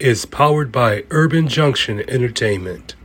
is 0.00 0.26
powered 0.26 0.72
by 0.72 1.04
Urban 1.10 1.46
Junction 1.48 2.02
Entertainment. 2.08 2.96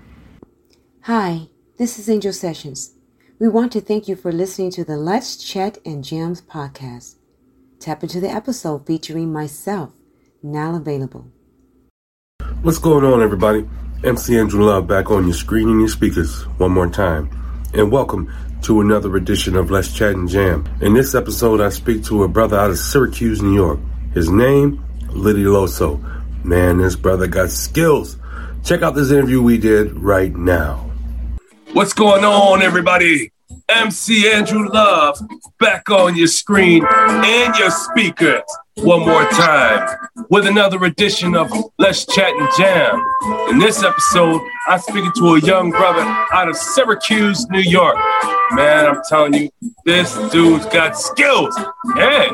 Hi, 1.03 1.47
this 1.77 1.99
is 1.99 2.09
Angel 2.09 2.33
Sessions. 2.33 2.93
We 3.37 3.47
want 3.47 3.71
to 3.73 3.81
thank 3.81 4.07
you 4.07 4.15
for 4.15 4.31
listening 4.31 4.71
to 4.71 4.83
the 4.83 4.97
Let's 4.97 5.37
Chat 5.37 5.77
and 5.85 6.03
Jams 6.03 6.41
podcast. 6.41 7.15
Tap 7.79 8.03
into 8.03 8.19
the 8.19 8.29
episode 8.29 8.87
featuring 8.87 9.31
myself, 9.31 9.91
now 10.41 10.75
available. 10.75 11.27
What's 12.63 12.79
going 12.79 13.05
on, 13.05 13.21
everybody? 13.21 13.69
MC 14.03 14.37
Andrew 14.37 14.65
Love 14.65 14.87
back 14.87 15.11
on 15.11 15.25
your 15.25 15.35
screen 15.35 15.69
and 15.69 15.79
your 15.79 15.89
speakers 15.89 16.43
one 16.57 16.71
more 16.71 16.89
time. 16.89 17.29
And 17.73 17.91
welcome 17.91 18.33
to 18.63 18.81
another 18.81 19.15
edition 19.15 19.55
of 19.55 19.69
Let's 19.69 19.93
Chat 19.93 20.15
and 20.15 20.27
Jam. 20.27 20.67
In 20.81 20.93
this 20.93 21.13
episode, 21.13 21.61
I 21.61 21.69
speak 21.69 22.03
to 22.05 22.23
a 22.23 22.27
brother 22.27 22.57
out 22.57 22.71
of 22.71 22.79
Syracuse, 22.79 23.41
New 23.41 23.53
York. 23.53 23.79
His 24.13 24.29
name, 24.29 24.83
Litty 25.11 25.43
Loso. 25.43 26.18
Man, 26.49 26.79
this 26.79 26.95
brother 26.95 27.27
got 27.27 27.51
skills. 27.51 28.17
Check 28.63 28.81
out 28.81 28.95
this 28.95 29.11
interview 29.11 29.39
we 29.39 29.59
did 29.59 29.93
right 29.99 30.35
now. 30.35 30.89
What's 31.73 31.93
going 31.93 32.23
on, 32.25 32.63
everybody? 32.63 33.31
MC 33.69 34.27
Andrew 34.31 34.67
Love 34.67 35.19
back 35.59 35.91
on 35.91 36.17
your 36.17 36.25
screen 36.25 36.83
and 36.89 37.55
your 37.55 37.69
speakers 37.69 38.41
one 38.81 39.01
more 39.01 39.25
time 39.29 40.09
with 40.29 40.45
another 40.47 40.83
edition 40.85 41.35
of 41.35 41.51
Let's 41.77 42.05
Chat 42.05 42.33
and 42.33 42.49
Jam. 42.57 43.03
In 43.49 43.59
this 43.59 43.83
episode, 43.83 44.41
I'm 44.67 44.79
speaking 44.79 45.11
to 45.17 45.35
a 45.35 45.39
young 45.41 45.71
brother 45.71 46.01
out 46.31 46.47
of 46.47 46.55
Syracuse, 46.55 47.47
New 47.49 47.59
York. 47.59 47.95
Man, 48.51 48.85
I'm 48.85 49.01
telling 49.07 49.33
you, 49.33 49.49
this 49.85 50.13
dude's 50.29 50.65
got 50.67 50.97
skills. 50.97 51.57
Yeah, 51.95 52.29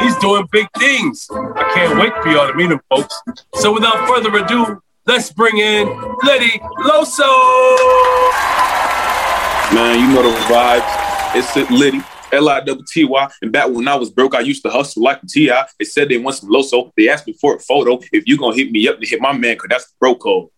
he's 0.00 0.16
doing 0.18 0.46
big 0.52 0.68
things. 0.78 1.28
I 1.30 1.70
can't 1.74 1.98
wait 1.98 2.12
for 2.22 2.28
y'all 2.28 2.48
to 2.48 2.54
meet 2.54 2.70
him, 2.70 2.80
folks. 2.88 3.14
So 3.54 3.72
without 3.72 4.06
further 4.06 4.36
ado, 4.36 4.80
let's 5.06 5.32
bring 5.32 5.58
in 5.58 5.86
Litty 6.22 6.58
Loso. 6.84 7.30
Man, 9.74 9.98
you 9.98 10.14
know 10.14 10.22
the 10.22 10.36
vibes. 10.46 11.36
It's 11.36 11.70
Litty. 11.70 12.00
L-I-W-T-Y. 12.34 13.28
And 13.42 13.52
back 13.52 13.68
when 13.68 13.88
I 13.88 13.94
was 13.94 14.10
broke, 14.10 14.34
I 14.34 14.40
used 14.40 14.62
to 14.64 14.70
hustle 14.70 15.02
like 15.02 15.22
a 15.22 15.26
T.I. 15.26 15.66
They 15.78 15.84
said 15.84 16.08
they 16.08 16.18
want 16.18 16.36
some 16.36 16.50
Loso. 16.50 16.90
They 16.96 17.08
asked 17.08 17.26
me 17.26 17.34
for 17.40 17.56
a 17.56 17.58
photo. 17.60 17.98
If 18.12 18.26
you 18.26 18.38
gonna 18.38 18.56
hit 18.56 18.70
me 18.70 18.88
up 18.88 19.00
to 19.00 19.06
hit 19.06 19.20
my 19.20 19.32
man, 19.32 19.56
cause 19.56 19.68
that's 19.70 19.86
the 19.86 19.94
bro 20.00 20.14
code. 20.14 20.48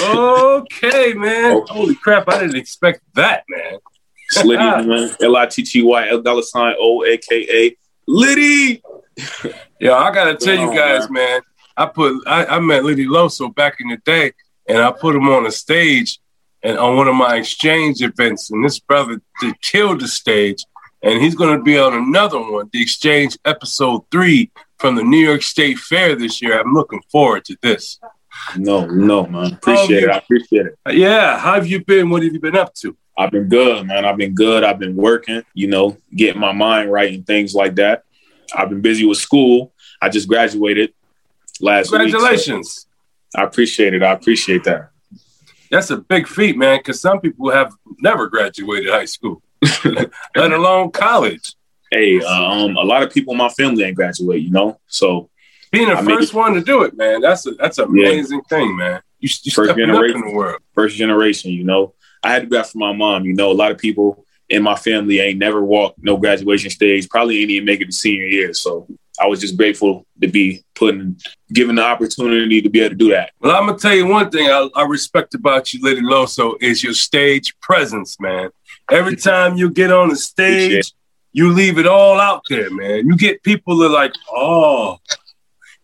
okay, 0.00 1.12
man. 1.14 1.56
Oh. 1.56 1.66
Holy 1.68 1.94
crap, 1.94 2.28
I 2.28 2.40
didn't 2.40 2.56
expect 2.56 3.00
that, 3.14 3.44
man. 3.48 3.78
Slitty, 4.34 4.58
ah. 4.58 4.82
man. 4.82 5.10
L-I-T-T-Y, 5.20 6.08
L 6.08 6.22
dollar 6.22 6.42
sign 6.42 6.74
O-A-K-A. 6.78 7.76
Litty! 8.06 8.82
Yeah, 9.80 9.94
I 9.94 10.12
gotta 10.12 10.34
tell 10.36 10.54
you 10.54 10.70
oh, 10.70 10.74
guys, 10.74 11.10
man. 11.10 11.40
I 11.76 11.86
put 11.86 12.26
I, 12.26 12.46
I 12.46 12.58
met 12.60 12.84
Litty 12.84 13.06
Loso 13.06 13.54
back 13.54 13.76
in 13.80 13.88
the 13.88 13.96
day, 13.98 14.32
and 14.68 14.78
I 14.78 14.92
put 14.92 15.14
him 15.14 15.28
on 15.28 15.46
a 15.46 15.50
stage 15.50 16.18
and 16.64 16.78
on 16.78 16.96
one 16.96 17.06
of 17.06 17.14
my 17.14 17.36
exchange 17.36 18.00
events, 18.00 18.50
and 18.50 18.64
this 18.64 18.80
brother 18.80 19.20
did 19.40 19.60
kill 19.60 19.96
the 19.96 20.08
stage, 20.08 20.64
and 21.04 21.22
he's 21.22 21.34
going 21.34 21.56
to 21.56 21.62
be 21.62 21.78
on 21.78 21.94
another 21.94 22.38
one, 22.40 22.68
the 22.72 22.82
exchange 22.82 23.38
episode 23.44 24.02
three 24.10 24.50
from 24.78 24.96
the 24.96 25.02
New 25.02 25.18
York 25.18 25.42
State 25.42 25.78
Fair 25.78 26.16
this 26.16 26.42
year. 26.42 26.58
I'm 26.58 26.72
looking 26.72 27.00
forward 27.10 27.44
to 27.46 27.56
this. 27.62 28.00
No, 28.56 28.86
no, 28.86 29.26
man. 29.26 29.52
Appreciate 29.52 30.04
it. 30.04 30.10
I 30.10 30.18
appreciate 30.18 30.66
it. 30.66 30.78
Yeah. 30.94 31.38
How 31.38 31.54
have 31.54 31.66
you 31.66 31.84
been? 31.84 32.10
What 32.10 32.22
have 32.22 32.32
you 32.32 32.40
been 32.40 32.56
up 32.56 32.74
to? 32.76 32.96
I've 33.16 33.30
been 33.30 33.48
good, 33.48 33.86
man. 33.86 34.04
I've 34.04 34.16
been 34.16 34.34
good. 34.34 34.64
I've 34.64 34.80
been 34.80 34.96
working, 34.96 35.42
you 35.54 35.68
know, 35.68 35.96
getting 36.16 36.40
my 36.40 36.52
mind 36.52 36.90
right 36.90 37.12
and 37.12 37.24
things 37.24 37.54
like 37.54 37.76
that. 37.76 38.02
I've 38.54 38.70
been 38.70 38.80
busy 38.80 39.04
with 39.04 39.18
school. 39.18 39.72
I 40.02 40.08
just 40.08 40.26
graduated 40.26 40.94
last 41.60 41.90
Congratulations. 41.90 42.86
Week, 42.86 43.32
so 43.36 43.40
I 43.40 43.44
appreciate 43.44 43.94
it. 43.94 44.02
I 44.02 44.12
appreciate 44.12 44.64
that 44.64 44.90
that's 45.74 45.90
a 45.90 45.96
big 45.96 46.28
feat, 46.28 46.56
man, 46.56 46.78
because 46.78 47.00
some 47.00 47.20
people 47.20 47.50
have 47.50 47.74
never 47.98 48.28
graduated 48.28 48.90
high 48.90 49.04
school, 49.06 49.42
let 50.36 50.52
alone 50.52 50.90
college. 50.90 51.54
Hey, 51.90 52.20
um, 52.22 52.76
a 52.76 52.82
lot 52.82 53.02
of 53.02 53.12
people 53.12 53.32
in 53.34 53.38
my 53.38 53.48
family 53.50 53.84
ain't 53.84 53.96
graduate, 53.96 54.42
you 54.42 54.50
know. 54.50 54.80
So 54.86 55.30
being 55.70 55.88
the 55.88 55.96
I 55.96 56.04
first 56.04 56.34
mean, 56.34 56.42
one 56.42 56.54
to 56.54 56.60
do 56.60 56.82
it, 56.82 56.96
man, 56.96 57.20
that's 57.20 57.46
a 57.46 57.52
that's 57.52 57.78
an 57.78 57.84
amazing 57.84 58.42
yeah. 58.50 58.58
thing, 58.58 58.76
man. 58.76 59.00
You, 59.20 59.28
you 59.42 59.52
first 59.52 59.76
generation 59.76 60.16
in 60.16 60.28
the 60.28 60.34
world. 60.34 60.60
First 60.74 60.96
generation, 60.96 61.52
you 61.52 61.64
know. 61.64 61.94
I 62.22 62.32
had 62.32 62.42
to 62.42 62.48
be 62.48 62.56
out 62.56 62.68
for 62.68 62.78
my 62.78 62.92
mom. 62.92 63.24
You 63.24 63.34
know, 63.34 63.52
a 63.52 63.54
lot 63.54 63.70
of 63.70 63.78
people 63.78 64.24
in 64.48 64.62
my 64.62 64.76
family 64.76 65.20
ain't 65.20 65.38
never 65.38 65.64
walked 65.64 66.02
no 66.02 66.16
graduation 66.16 66.70
stage, 66.70 67.08
probably 67.08 67.40
ain't 67.40 67.50
even 67.50 67.66
make 67.66 67.80
it 67.80 67.86
to 67.86 67.92
senior 67.92 68.26
year. 68.26 68.52
So 68.54 68.86
I 69.20 69.26
was 69.26 69.40
just 69.40 69.56
grateful 69.56 70.06
to 70.20 70.28
be 70.28 70.64
put 70.74 70.94
in, 70.94 71.16
given 71.52 71.76
the 71.76 71.84
opportunity 71.84 72.60
to 72.60 72.68
be 72.68 72.80
able 72.80 72.90
to 72.90 72.96
do 72.96 73.10
that. 73.10 73.32
Well, 73.40 73.54
I'm 73.54 73.66
gonna 73.66 73.78
tell 73.78 73.94
you 73.94 74.06
one 74.06 74.30
thing 74.30 74.48
I, 74.48 74.68
I 74.74 74.84
respect 74.84 75.34
about 75.34 75.72
you, 75.72 75.80
Litty 75.82 76.00
Loso, 76.00 76.60
is 76.60 76.82
your 76.82 76.94
stage 76.94 77.58
presence, 77.60 78.18
man. 78.18 78.50
Every 78.90 79.16
time 79.16 79.56
you 79.56 79.70
get 79.70 79.90
on 79.90 80.08
the 80.08 80.16
stage, 80.16 80.92
you 81.32 81.52
leave 81.52 81.78
it 81.78 81.86
all 81.86 82.20
out 82.20 82.42
there, 82.48 82.70
man. 82.70 83.06
You 83.06 83.16
get 83.16 83.42
people 83.42 83.78
that 83.78 83.86
are 83.86 83.90
like, 83.90 84.14
oh, 84.30 84.98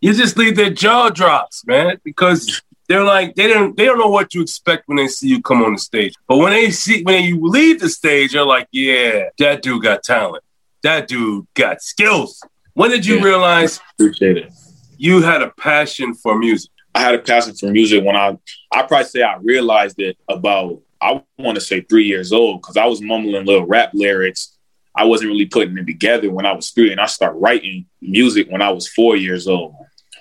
you 0.00 0.15
just 0.15 0.37
leave 0.37 0.56
their 0.56 0.71
jaw 0.71 1.11
drops, 1.11 1.66
man, 1.66 1.99
because 2.05 2.62
they're 2.88 3.05
like 3.05 3.37
they 3.37 3.47
don't 3.47 3.77
they 3.77 3.84
don't 3.84 3.99
know 3.99 4.09
what 4.09 4.31
to 4.31 4.41
expect 4.41 4.88
when 4.88 4.97
they 4.97 5.09
see 5.09 5.28
you 5.28 5.41
come 5.41 5.62
on 5.62 5.75
the 5.75 5.78
stage. 5.78 6.14
But 6.26 6.38
when 6.38 6.50
they 6.52 6.70
see 6.70 7.02
when 7.02 7.23
you 7.25 7.41
leave 7.41 7.81
the 7.81 7.88
stage, 7.88 8.32
they're 8.32 8.44
like, 8.44 8.69
yeah, 8.73 9.29
that 9.38 9.62
dude 9.62 9.82
got 9.82 10.02
talent. 10.02 10.43
That 10.82 11.06
dude 11.06 11.47
got 11.55 11.82
skills. 11.82 12.43
When 12.75 12.91
did 12.91 13.06
you 13.06 13.19
yeah. 13.19 13.25
realize 13.25 13.81
Appreciate 13.93 14.38
it. 14.38 14.52
you 14.97 15.23
had 15.23 15.43
a 15.43 15.50
passion 15.50 16.14
for 16.14 16.38
music? 16.38 16.70
I 16.94 17.00
had 17.00 17.14
a 17.14 17.19
passion 17.19 17.55
for 17.55 17.70
music 17.70 18.05
when 18.05 18.17
I 18.17 18.37
I 18.73 18.82
probably 18.82 19.05
say 19.05 19.23
I 19.23 19.37
realized 19.37 20.00
it 20.00 20.17
about 20.29 20.81
I 21.00 21.23
want 21.38 21.56
to 21.56 21.61
say 21.61 21.81
three 21.81 22.05
years 22.05 22.32
old 22.32 22.61
because 22.61 22.76
I 22.76 22.87
was 22.87 23.00
mumbling 23.00 23.44
little 23.44 23.67
rap 23.67 23.91
lyrics. 23.94 24.56
I 24.94 25.05
wasn't 25.05 25.31
really 25.31 25.47
putting 25.47 25.79
it 25.79 25.87
together 25.87 26.31
when 26.31 26.47
I 26.47 26.52
was 26.52 26.70
three, 26.70 26.91
and 26.93 27.00
I 27.00 27.06
started 27.06 27.38
writing 27.38 27.87
music 28.00 28.49
when 28.50 28.61
I 28.61 28.70
was 28.70 28.88
four 28.88 29.17
years 29.17 29.47
old, 29.47 29.75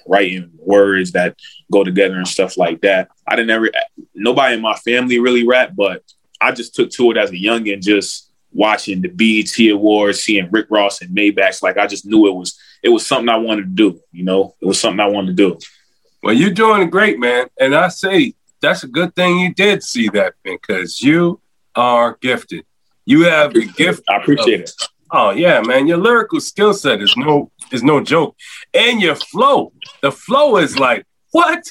writing 0.07 0.51
words 0.57 1.11
that 1.13 1.35
go 1.71 1.83
together 1.83 2.15
and 2.15 2.27
stuff 2.27 2.57
like 2.57 2.81
that. 2.81 3.09
I 3.27 3.35
didn't 3.35 3.51
ever 3.51 3.69
nobody 4.13 4.55
in 4.55 4.61
my 4.61 4.75
family 4.75 5.19
really 5.19 5.45
rap, 5.45 5.71
but 5.75 6.03
I 6.39 6.51
just 6.51 6.75
took 6.75 6.91
to 6.91 7.11
it 7.11 7.17
as 7.17 7.31
a 7.31 7.37
young 7.37 7.67
and 7.67 7.81
just 7.81 8.31
watching 8.51 9.01
the 9.01 9.09
BET 9.09 9.71
Awards, 9.71 10.21
seeing 10.21 10.49
Rick 10.51 10.67
Ross 10.69 11.01
and 11.01 11.15
Maybach's, 11.15 11.61
like 11.61 11.77
I 11.77 11.87
just 11.87 12.05
knew 12.05 12.27
it 12.27 12.35
was 12.35 12.57
it 12.81 12.89
was 12.89 13.05
something 13.05 13.29
I 13.29 13.37
wanted 13.37 13.63
to 13.63 13.91
do. 13.91 13.99
You 14.11 14.23
know, 14.23 14.55
it 14.61 14.65
was 14.65 14.79
something 14.79 14.99
I 14.99 15.07
wanted 15.07 15.35
to 15.35 15.49
do. 15.49 15.59
Well, 16.21 16.33
you're 16.33 16.51
doing 16.51 16.89
great, 16.89 17.19
man. 17.19 17.47
And 17.59 17.73
I 17.75 17.89
say 17.89 18.33
that's 18.61 18.83
a 18.83 18.87
good 18.87 19.15
thing 19.15 19.39
you 19.39 19.53
did 19.53 19.83
see 19.83 20.09
that 20.09 20.35
because 20.43 21.01
you 21.01 21.41
are 21.75 22.17
gifted. 22.21 22.65
You 23.05 23.25
have 23.25 23.53
the 23.53 23.65
gift. 23.65 24.03
I 24.07 24.17
appreciate 24.17 24.61
of, 24.61 24.69
it. 24.69 24.87
Oh 25.11 25.31
yeah, 25.31 25.61
man. 25.61 25.87
Your 25.87 25.97
lyrical 25.97 26.39
skill 26.39 26.73
set 26.73 27.01
is 27.01 27.15
no 27.17 27.51
is 27.71 27.83
no 27.83 28.03
joke. 28.03 28.35
And 28.73 29.01
your 29.01 29.15
flow. 29.15 29.73
The 30.01 30.11
flow 30.11 30.57
is 30.57 30.77
like, 30.77 31.05
what? 31.31 31.63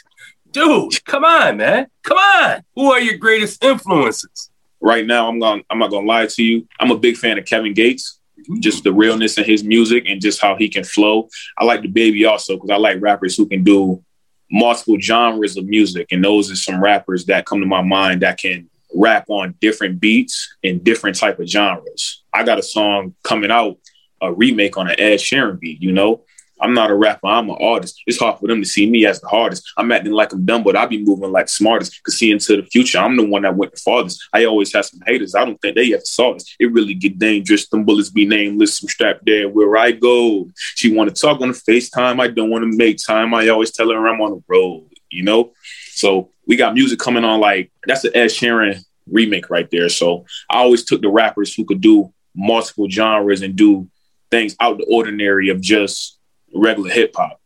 Dude, 0.50 1.04
come 1.04 1.24
on, 1.24 1.58
man. 1.58 1.86
Come 2.02 2.18
on. 2.18 2.62
Who 2.74 2.90
are 2.90 3.00
your 3.00 3.18
greatest 3.18 3.62
influences? 3.62 4.50
Right 4.80 5.06
now, 5.06 5.28
I'm 5.28 5.38
going 5.38 5.62
I'm 5.70 5.78
not 5.78 5.90
gonna 5.90 6.06
lie 6.06 6.26
to 6.26 6.42
you. 6.42 6.66
I'm 6.80 6.90
a 6.90 6.98
big 6.98 7.16
fan 7.16 7.38
of 7.38 7.44
Kevin 7.44 7.74
Gates. 7.74 8.18
Mm-hmm. 8.40 8.60
Just 8.60 8.82
the 8.82 8.92
realness 8.92 9.38
in 9.38 9.44
his 9.44 9.62
music 9.62 10.04
and 10.06 10.20
just 10.20 10.40
how 10.40 10.56
he 10.56 10.68
can 10.68 10.84
flow. 10.84 11.28
I 11.56 11.64
like 11.64 11.82
the 11.82 11.88
baby 11.88 12.24
also 12.24 12.56
because 12.56 12.70
I 12.70 12.76
like 12.76 13.00
rappers 13.00 13.36
who 13.36 13.46
can 13.46 13.62
do 13.62 14.02
multiple 14.50 14.98
genres 15.00 15.56
of 15.56 15.66
music. 15.66 16.08
And 16.10 16.24
those 16.24 16.50
are 16.50 16.56
some 16.56 16.82
rappers 16.82 17.26
that 17.26 17.46
come 17.46 17.60
to 17.60 17.66
my 17.66 17.82
mind 17.82 18.22
that 18.22 18.38
can 18.38 18.68
rap 18.94 19.26
on 19.28 19.54
different 19.60 20.00
beats 20.00 20.56
in 20.62 20.82
different 20.82 21.16
type 21.16 21.38
of 21.38 21.48
genres. 21.48 22.22
I 22.32 22.44
got 22.44 22.58
a 22.58 22.62
song 22.62 23.14
coming 23.22 23.50
out, 23.50 23.78
a 24.20 24.32
remake 24.32 24.76
on 24.76 24.88
an 24.88 24.98
Ed 24.98 25.16
Sheeran 25.16 25.60
beat, 25.60 25.82
you 25.82 25.92
know? 25.92 26.24
I'm 26.60 26.74
not 26.74 26.90
a 26.90 26.94
rapper, 26.94 27.26
I'm 27.26 27.50
an 27.50 27.56
artist. 27.60 28.02
It's 28.06 28.18
hard 28.18 28.38
for 28.38 28.48
them 28.48 28.60
to 28.60 28.68
see 28.68 28.88
me 28.88 29.06
as 29.06 29.20
the 29.20 29.28
hardest. 29.28 29.70
I'm 29.76 29.92
acting 29.92 30.12
like 30.12 30.32
I'm 30.32 30.44
dumb, 30.44 30.62
but 30.62 30.76
I 30.76 30.86
be 30.86 31.02
moving 31.02 31.32
like 31.32 31.48
smartest. 31.48 32.02
Cause 32.02 32.18
see 32.18 32.30
into 32.30 32.56
the 32.56 32.62
future, 32.64 32.98
I'm 32.98 33.16
the 33.16 33.26
one 33.26 33.42
that 33.42 33.56
went 33.56 33.72
the 33.72 33.80
farthest. 33.80 34.20
I 34.32 34.44
always 34.44 34.72
have 34.74 34.86
some 34.86 35.00
haters. 35.06 35.34
I 35.34 35.44
don't 35.44 35.60
think 35.60 35.76
they 35.76 35.92
ever 35.92 36.02
saw 36.04 36.34
this. 36.34 36.56
It 36.58 36.72
really 36.72 36.94
get 36.94 37.18
dangerous. 37.18 37.68
Them 37.68 37.84
bullets 37.84 38.10
be 38.10 38.26
nameless. 38.26 38.82
I'm 38.82 38.88
strapped 38.88 39.24
there 39.24 39.48
where 39.48 39.76
I 39.76 39.92
go. 39.92 40.48
She 40.56 40.94
wanna 40.94 41.12
talk 41.12 41.40
on 41.40 41.48
the 41.48 41.54
FaceTime. 41.54 42.20
I 42.20 42.28
don't 42.28 42.50
wanna 42.50 42.66
make 42.66 42.98
time. 43.04 43.34
I 43.34 43.48
always 43.48 43.70
tell 43.70 43.90
her 43.90 44.08
I'm 44.08 44.20
on 44.20 44.32
the 44.32 44.42
road, 44.48 44.88
you 45.10 45.22
know? 45.22 45.52
So 45.92 46.30
we 46.46 46.56
got 46.56 46.74
music 46.74 46.98
coming 46.98 47.24
on 47.24 47.40
like 47.40 47.70
that's 47.86 48.02
the 48.02 48.16
Ed 48.16 48.26
Sheeran 48.26 48.84
remake 49.10 49.50
right 49.50 49.70
there. 49.70 49.88
So 49.88 50.26
I 50.50 50.58
always 50.58 50.84
took 50.84 51.02
the 51.02 51.08
rappers 51.08 51.54
who 51.54 51.64
could 51.64 51.80
do 51.80 52.12
multiple 52.34 52.88
genres 52.88 53.42
and 53.42 53.56
do 53.56 53.88
things 54.30 54.54
out 54.60 54.78
the 54.78 54.86
ordinary 54.90 55.48
of 55.48 55.60
just 55.60 56.17
regular 56.54 56.90
hip 56.90 57.14
hop. 57.16 57.40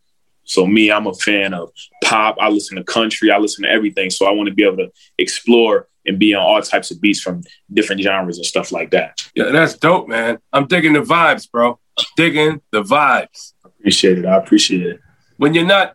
So 0.44 0.66
me, 0.66 0.90
I'm 0.90 1.06
a 1.06 1.14
fan 1.14 1.54
of 1.54 1.70
pop. 2.04 2.36
I 2.40 2.48
listen 2.48 2.76
to 2.76 2.84
country. 2.84 3.30
I 3.30 3.38
listen 3.38 3.64
to 3.64 3.70
everything. 3.70 4.10
So 4.10 4.26
I 4.26 4.32
want 4.32 4.48
to 4.48 4.54
be 4.54 4.64
able 4.64 4.78
to 4.78 4.92
explore 5.18 5.88
and 6.04 6.18
be 6.18 6.34
on 6.34 6.42
all 6.42 6.60
types 6.60 6.90
of 6.90 7.00
beats 7.00 7.20
from 7.20 7.42
different 7.72 8.02
genres 8.02 8.38
and 8.38 8.46
stuff 8.46 8.72
like 8.72 8.90
that. 8.90 9.24
Yeah, 9.34 9.50
that's 9.52 9.76
dope, 9.76 10.08
man. 10.08 10.38
I'm 10.52 10.66
digging 10.66 10.94
the 10.94 11.00
vibes, 11.00 11.50
bro. 11.50 11.78
I'm 11.98 12.04
digging 12.16 12.60
the 12.70 12.82
vibes. 12.82 13.52
Appreciate 13.64 14.18
it. 14.18 14.26
I 14.26 14.36
appreciate 14.36 14.86
it. 14.86 15.00
When 15.36 15.54
you're 15.54 15.66
not 15.66 15.94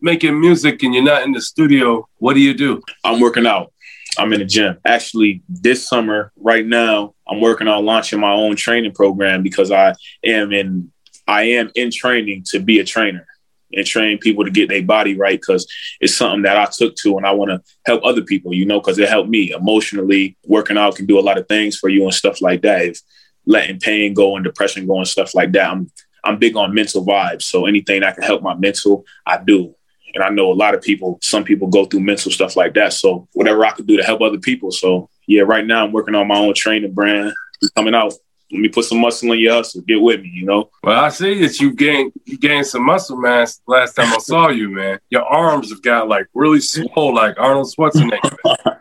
making 0.00 0.40
music 0.40 0.82
and 0.82 0.94
you're 0.94 1.02
not 1.02 1.22
in 1.22 1.32
the 1.32 1.40
studio, 1.40 2.08
what 2.18 2.34
do 2.34 2.40
you 2.40 2.54
do? 2.54 2.82
I'm 3.04 3.20
working 3.20 3.46
out. 3.46 3.72
I'm 4.16 4.32
in 4.32 4.40
the 4.40 4.46
gym. 4.46 4.78
Actually, 4.84 5.42
this 5.48 5.86
summer, 5.86 6.32
right 6.36 6.66
now, 6.66 7.14
I'm 7.28 7.40
working 7.40 7.68
on 7.68 7.84
launching 7.84 8.20
my 8.20 8.32
own 8.32 8.56
training 8.56 8.92
program 8.92 9.42
because 9.42 9.70
I 9.70 9.94
am 10.24 10.52
in 10.52 10.92
I 11.28 11.42
am 11.42 11.70
in 11.74 11.90
training 11.92 12.44
to 12.48 12.58
be 12.58 12.80
a 12.80 12.84
trainer 12.84 13.26
and 13.72 13.86
train 13.86 14.18
people 14.18 14.44
to 14.44 14.50
get 14.50 14.68
their 14.70 14.82
body 14.82 15.14
right 15.14 15.38
because 15.38 15.66
it's 16.00 16.14
something 16.14 16.42
that 16.42 16.56
I 16.56 16.66
took 16.72 16.96
to 16.96 17.18
and 17.18 17.26
I 17.26 17.32
want 17.32 17.50
to 17.50 17.62
help 17.84 18.02
other 18.02 18.22
people, 18.22 18.54
you 18.54 18.64
know, 18.64 18.80
because 18.80 18.98
it 18.98 19.08
helped 19.08 19.28
me 19.28 19.52
emotionally. 19.52 20.36
Working 20.46 20.78
out 20.78 20.96
can 20.96 21.04
do 21.04 21.18
a 21.18 21.20
lot 21.20 21.38
of 21.38 21.46
things 21.46 21.76
for 21.76 21.90
you 21.90 22.04
and 22.04 22.14
stuff 22.14 22.40
like 22.40 22.62
that. 22.62 22.82
If 22.82 23.00
letting 23.44 23.78
pain 23.78 24.14
go 24.14 24.36
and 24.36 24.44
depression 24.44 24.86
go 24.86 24.98
and 24.98 25.06
stuff 25.06 25.34
like 25.34 25.52
that, 25.52 25.70
I'm 25.70 25.90
I'm 26.24 26.38
big 26.38 26.56
on 26.56 26.74
mental 26.74 27.04
vibes. 27.04 27.42
So 27.42 27.66
anything 27.66 28.00
that 28.00 28.14
can 28.14 28.24
help 28.24 28.42
my 28.42 28.54
mental, 28.54 29.04
I 29.24 29.38
do. 29.42 29.74
And 30.14 30.24
I 30.24 30.30
know 30.30 30.50
a 30.50 30.54
lot 30.54 30.74
of 30.74 30.82
people, 30.82 31.18
some 31.22 31.44
people 31.44 31.68
go 31.68 31.84
through 31.84 32.00
mental 32.00 32.32
stuff 32.32 32.56
like 32.56 32.74
that. 32.74 32.92
So 32.92 33.28
whatever 33.34 33.64
I 33.64 33.70
could 33.70 33.86
do 33.86 33.96
to 33.96 34.02
help 34.02 34.20
other 34.20 34.38
people. 34.38 34.72
So 34.72 35.10
yeah, 35.26 35.42
right 35.42 35.64
now 35.64 35.84
I'm 35.84 35.92
working 35.92 36.14
on 36.14 36.26
my 36.26 36.38
own 36.38 36.54
training 36.54 36.92
brand 36.92 37.34
coming 37.76 37.94
out. 37.94 38.14
Let 38.50 38.60
me 38.60 38.68
put 38.68 38.86
some 38.86 39.00
muscle 39.00 39.32
in 39.32 39.40
your 39.40 39.54
hustle. 39.54 39.82
Get 39.82 40.00
with 40.00 40.22
me, 40.22 40.30
you 40.32 40.46
know. 40.46 40.70
Well, 40.82 41.04
I 41.04 41.10
see 41.10 41.40
that 41.42 41.60
you 41.60 41.74
gained 41.74 42.12
you 42.24 42.38
gained 42.38 42.66
some 42.66 42.84
muscle 42.84 43.16
mass 43.16 43.60
last 43.66 43.94
time 43.94 44.12
I 44.12 44.18
saw 44.18 44.48
you, 44.48 44.70
man. 44.70 45.00
Your 45.10 45.24
arms 45.24 45.70
have 45.70 45.82
got 45.82 46.08
like 46.08 46.28
really 46.32 46.60
swole, 46.60 47.14
like 47.14 47.38
Arnold 47.38 47.72
Schwarzenegger. 47.76 48.78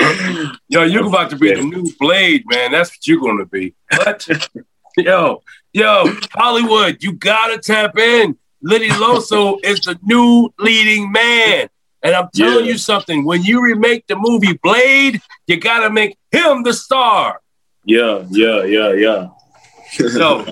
yo, 0.68 0.82
you're 0.82 1.06
about 1.06 1.30
to 1.30 1.36
be 1.36 1.54
the 1.54 1.62
new 1.62 1.92
Blade, 2.00 2.44
man. 2.46 2.72
That's 2.72 2.90
what 2.90 3.06
you're 3.06 3.20
going 3.20 3.38
to 3.38 3.46
be. 3.46 3.74
But 3.90 4.26
yo, 4.96 5.42
yo, 5.72 6.04
Hollywood, 6.32 7.02
you 7.02 7.12
gotta 7.12 7.58
tap 7.58 7.96
in. 7.96 8.36
Litty 8.62 8.88
Loso 8.88 9.62
is 9.62 9.80
the 9.80 9.98
new 10.02 10.50
leading 10.58 11.12
man. 11.12 11.68
And 12.02 12.14
I'm 12.14 12.28
telling 12.34 12.64
yeah. 12.64 12.72
you 12.72 12.78
something, 12.78 13.24
when 13.24 13.42
you 13.42 13.62
remake 13.62 14.06
the 14.06 14.16
movie 14.16 14.58
Blade, 14.62 15.20
you 15.46 15.58
gotta 15.58 15.90
make 15.90 16.18
him 16.32 16.62
the 16.62 16.72
star. 16.72 17.40
Yeah, 17.84 18.24
yeah, 18.30 18.64
yeah, 18.64 18.92
yeah. 18.92 19.28
so 20.08 20.46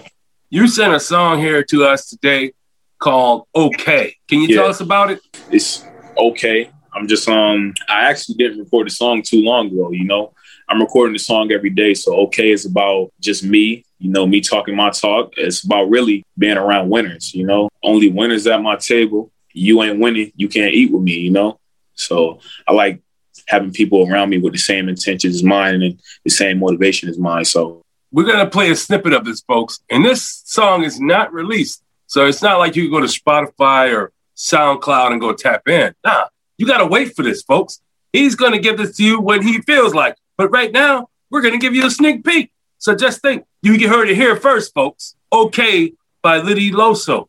you 0.50 0.69
sent 0.69 0.94
a 0.94 1.00
song 1.00 1.38
here 1.38 1.62
to 1.64 1.84
us 1.84 2.11
today 2.11 2.52
called 2.99 3.46
Okay. 3.55 4.17
Can 4.29 4.40
you 4.40 4.49
yeah. 4.49 4.56
tell 4.56 4.69
us 4.69 4.81
about 4.81 5.11
it? 5.11 5.20
It's 5.50 5.84
okay. 6.17 6.70
I'm 6.94 7.08
just 7.08 7.29
um 7.29 7.75
I 7.88 8.11
actually 8.11 8.37
didn't 8.37 8.58
record 8.58 8.87
the 8.87 8.90
song 8.90 9.23
too 9.23 9.43
long 9.43 9.69
ago, 9.69 9.90
you 9.90 10.05
know. 10.05 10.32
I'm 10.69 10.81
recording 10.81 11.12
the 11.12 11.19
song 11.19 11.52
every 11.52 11.70
day. 11.70 11.94
So 11.94 12.14
okay 12.26 12.50
is 12.50 12.67
about 12.67 13.12
just 13.20 13.44
me 13.44 13.84
you 14.02 14.11
know, 14.11 14.26
me 14.26 14.40
talking 14.40 14.75
my 14.75 14.90
talk. 14.90 15.34
It's 15.37 15.62
about 15.62 15.88
really 15.88 16.25
being 16.37 16.56
around 16.56 16.90
winners, 16.90 17.32
you 17.32 17.46
know, 17.46 17.69
only 17.84 18.11
winners 18.11 18.49
at 18.49 18.61
my 18.61 18.75
table. 18.75 19.31
You 19.52 19.81
ain't 19.82 20.00
winning, 20.00 20.32
you 20.34 20.49
can't 20.49 20.75
eat 20.75 20.90
with 20.90 21.02
me, 21.02 21.12
you 21.12 21.31
know? 21.31 21.61
So 21.94 22.40
I 22.67 22.73
like 22.73 23.00
having 23.49 23.73
people 23.73 24.11
around 24.11 24.31
me 24.31 24.38
with 24.38 24.52
the 24.52 24.58
same 24.58 24.88
intentions 24.88 25.37
as 25.37 25.43
mine 25.43 25.82
and 25.82 26.00
the 26.25 26.31
same 26.31 26.58
motivation 26.58 27.08
as 27.08 27.19
mine. 27.19 27.44
So 27.44 27.82
we're 28.11 28.25
going 28.25 28.44
to 28.44 28.50
play 28.50 28.70
a 28.70 28.76
snippet 28.76 29.12
of 29.12 29.25
this, 29.25 29.40
folks. 29.43 29.81
And 29.90 30.05
this 30.05 30.43
song 30.44 30.84
is 30.84 31.00
not 31.00 31.32
released. 31.32 31.82
So 32.06 32.26
it's 32.26 32.43
not 32.43 32.58
like 32.58 32.76
you 32.76 32.90
go 32.90 33.00
to 33.00 33.06
Spotify 33.06 33.94
or 33.94 34.12
SoundCloud 34.37 35.12
and 35.12 35.20
go 35.20 35.32
tap 35.32 35.67
in. 35.69 35.94
Nah, 36.05 36.26
you 36.58 36.67
got 36.67 36.79
to 36.79 36.87
wait 36.87 37.17
for 37.17 37.23
this, 37.23 37.43
folks. 37.43 37.81
He's 38.12 38.34
going 38.34 38.52
to 38.52 38.58
give 38.58 38.76
this 38.76 38.96
to 38.99 39.05
you 39.05 39.20
when 39.20 39.43
he 39.43 39.62
feels 39.62 39.94
like. 39.94 40.17
But 40.37 40.50
right 40.50 40.70
now, 40.70 41.08
we're 41.31 41.40
going 41.40 41.55
to 41.55 41.58
give 41.58 41.75
you 41.75 41.87
a 41.87 41.90
sneak 41.90 42.25
peek. 42.25 42.52
So 42.79 42.94
just 42.94 43.23
think, 43.23 43.46
you 43.62 43.79
get 43.79 43.88
heard 43.88 44.11
it 44.11 44.17
here 44.17 44.37
first, 44.37 44.75
folks. 44.75 45.17
Okay 45.32 45.93
by 46.23 46.38
Litty 46.38 46.70
Loso. 46.70 47.29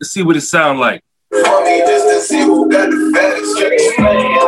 Let's 0.00 0.10
see 0.10 0.22
what 0.22 0.36
it 0.36 0.42
sound 0.42 0.78
like. 0.78 1.02
Funny 1.30 1.80
just 1.80 2.08
to 2.08 2.20
see 2.20 2.42
who 2.42 2.70
got 2.70 2.90
the. 2.90 4.43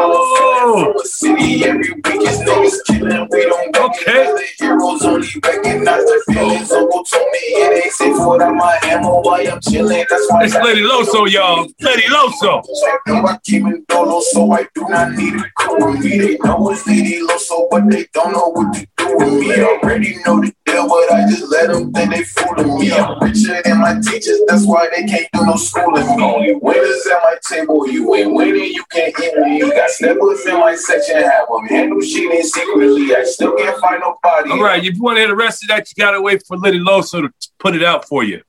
Okay. 2.91 4.25
The 4.27 4.47
heroes 4.59 5.03
only 5.03 5.29
recognize 5.43 6.05
the 6.05 6.25
feelings. 6.33 6.71
Uncle 6.71 7.05
told 7.05 7.27
me 7.33 7.39
it 7.39 7.85
ain't 7.85 7.93
safe 7.93 8.17
without 8.29 8.55
my 8.55 8.79
ammo 8.85 9.21
while 9.23 9.53
I'm 9.53 9.61
chilling. 9.61 10.05
That's 10.09 10.31
why 10.31 10.45
it's 10.45 10.55
Lady 10.55 10.83
Loso, 10.83 11.31
y'all. 11.31 11.67
Lady 11.81 12.03
Loso. 12.03 12.63
I 13.07 13.39
came 13.45 13.67
in 13.67 13.85
dolo, 13.89 14.21
so 14.21 14.53
I 14.53 14.67
do 14.75 14.89
not 14.89 15.13
need 15.13 15.35
a 15.35 15.51
crew 15.57 15.93
with 15.93 16.05
me. 16.05 16.19
They 16.19 16.39
know 16.39 16.71
it's 16.71 16.87
Lady 16.87 17.21
Loso, 17.21 17.69
but 17.71 17.89
they 17.91 18.07
don't 18.13 18.33
know 18.33 18.49
what 18.49 18.75
to 18.75 18.87
do 18.97 19.17
with 19.17 19.33
me. 19.35 19.63
Already 19.63 20.17
know 20.25 20.41
the 20.41 20.53
deal, 20.67 20.89
but 20.89 21.13
I 21.13 21.27
just 21.29 21.51
let 21.51 21.73
them 21.73 21.93
think 21.93 22.11
they 22.13 22.25
fooling 22.25 22.79
me. 22.79 22.93
I'm 22.93 23.19
richer 23.21 23.63
than 23.63 23.81
my 23.81 23.95
teachers, 24.01 24.41
that's 24.47 24.67
why 24.67 24.89
they 24.95 25.05
can't 25.05 25.29
do 25.33 25.47
no 25.47 25.57
schooling. 25.57 26.05
Only 26.21 26.55
winners 26.55 27.07
at 27.07 27.19
my 27.23 27.37
table, 27.49 27.89
you 27.89 28.15
ain't 28.15 28.35
winning, 28.35 28.73
you 28.75 28.85
can't 28.91 29.15
eat 29.19 29.37
me. 29.39 29.59
You 29.59 29.73
got 29.73 29.91
snippers 29.91 30.45
in 30.47 30.55
my 30.55 30.75
section, 30.75 31.17
have 31.17 31.49
them 31.49 31.67
handle 31.69 32.01
shit 32.01 32.31
in 32.31 32.43
secretly. 32.43 33.15
I 33.15 33.25
still 33.25 33.57
can't 33.57 33.81
find 33.81 34.01
nobody. 34.01 34.51
All 34.51 34.63
right, 34.63 34.85
if 34.85 34.97
you 34.97 35.03
want 35.03 35.17
to 35.17 35.23
hear 35.23 35.35
rest 35.35 35.63
of 35.63 35.69
that, 35.69 35.89
you 35.89 36.03
gotta 36.03 36.21
wait 36.21 36.43
for 36.47 36.57
Litty 36.57 36.81
Loso 36.81 37.23
to 37.23 37.49
put 37.59 37.75
it 37.75 37.85
out 37.85 38.07
for 38.07 38.25
you. 38.25 38.43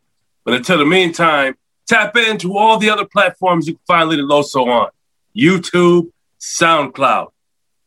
But 0.44 0.56
until 0.56 0.78
the 0.78 0.86
meantime, 0.86 1.56
tap 1.88 2.16
into 2.16 2.58
all 2.58 2.78
the 2.78 2.90
other 2.90 3.06
platforms 3.06 3.68
you 3.68 3.74
can 3.74 3.84
find 3.88 4.10
Litty 4.10 4.24
Loso 4.24 4.66
on. 4.68 4.90
YouTube, 5.36 6.12
SoundCloud. 6.40 7.28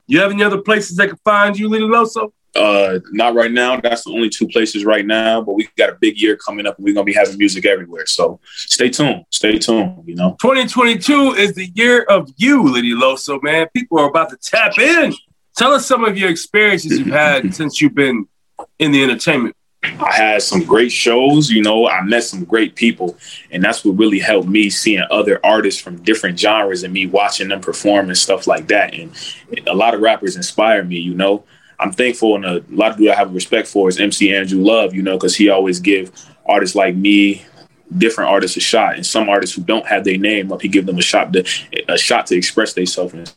You 0.06 0.20
have 0.20 0.30
any 0.30 0.42
other 0.42 0.60
places 0.60 0.96
they 0.96 1.06
can 1.06 1.18
find 1.24 1.58
you, 1.58 1.68
Litty 1.68 1.84
Loso? 1.84 2.32
Uh, 2.54 2.98
not 3.12 3.34
right 3.34 3.52
now. 3.52 3.80
That's 3.80 4.04
the 4.04 4.10
only 4.10 4.28
two 4.28 4.48
places 4.48 4.84
right 4.84 5.06
now. 5.06 5.40
But 5.40 5.54
we 5.54 5.68
got 5.76 5.90
a 5.90 5.96
big 6.00 6.18
year 6.18 6.36
coming 6.36 6.66
up, 6.66 6.76
and 6.76 6.84
we're 6.84 6.94
gonna 6.94 7.04
be 7.04 7.12
having 7.12 7.38
music 7.38 7.64
everywhere. 7.64 8.06
So 8.06 8.40
stay 8.44 8.90
tuned. 8.90 9.24
Stay 9.30 9.58
tuned. 9.58 10.02
You 10.06 10.16
know, 10.16 10.36
2022 10.40 11.34
is 11.34 11.54
the 11.54 11.70
year 11.74 12.02
of 12.02 12.30
you, 12.36 12.62
Litty 12.62 12.92
Loso. 12.92 13.42
Man, 13.42 13.68
people 13.72 13.98
are 13.98 14.08
about 14.08 14.30
to 14.30 14.36
tap 14.36 14.78
in. 14.78 15.14
Tell 15.56 15.72
us 15.72 15.86
some 15.86 16.04
of 16.04 16.18
your 16.18 16.30
experiences 16.30 16.98
you've 16.98 17.08
had 17.08 17.54
since 17.54 17.80
you've 17.80 17.94
been 17.94 18.26
in 18.78 18.92
the 18.92 19.02
entertainment. 19.02 19.54
I 19.82 20.12
had 20.12 20.42
some 20.42 20.62
great 20.62 20.92
shows, 20.92 21.48
you 21.50 21.62
know, 21.62 21.88
I 21.88 22.02
met 22.02 22.24
some 22.24 22.44
great 22.44 22.74
people, 22.74 23.16
and 23.50 23.62
that's 23.64 23.82
what 23.82 23.96
really 23.96 24.18
helped 24.18 24.48
me 24.48 24.68
seeing 24.68 25.02
other 25.10 25.40
artists 25.42 25.80
from 25.80 26.02
different 26.02 26.38
genres 26.38 26.82
and 26.82 26.92
me 26.92 27.06
watching 27.06 27.48
them 27.48 27.62
perform 27.62 28.08
and 28.08 28.18
stuff 28.18 28.46
like 28.46 28.68
that. 28.68 28.92
And 28.94 29.12
a 29.66 29.74
lot 29.74 29.94
of 29.94 30.02
rappers 30.02 30.36
inspire 30.36 30.84
me, 30.84 30.98
you 30.98 31.14
know. 31.14 31.44
I'm 31.80 31.92
thankful 31.92 32.36
and 32.36 32.44
a 32.44 32.64
lot 32.70 32.90
of 32.90 32.98
people 32.98 33.12
I 33.12 33.16
have 33.16 33.34
respect 33.34 33.66
for 33.66 33.88
is 33.88 33.98
MC 33.98 34.34
Andrew 34.34 34.62
Love, 34.62 34.94
you 34.94 35.02
know, 35.02 35.16
because 35.16 35.34
he 35.34 35.48
always 35.48 35.80
give 35.80 36.12
artists 36.46 36.76
like 36.76 36.94
me, 36.94 37.44
different 37.96 38.30
artists 38.30 38.56
a 38.56 38.60
shot, 38.60 38.96
and 38.96 39.06
some 39.06 39.28
artists 39.28 39.56
who 39.56 39.62
don't 39.62 39.86
have 39.86 40.04
their 40.04 40.18
name 40.18 40.52
up, 40.52 40.62
he 40.62 40.68
give 40.68 40.86
them 40.86 40.98
a 40.98 41.02
shot 41.02 41.32
to 41.32 41.44
a 41.88 41.98
shot 41.98 42.26
to 42.26 42.36
express 42.36 42.74
themselves 42.74 43.14
and 43.14 43.34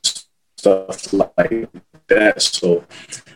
stuff 0.57 1.13
like 1.13 1.69
that. 2.07 2.41
So 2.41 2.83